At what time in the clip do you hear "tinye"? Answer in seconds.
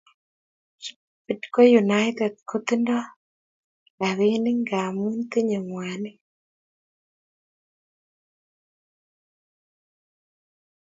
5.31-5.59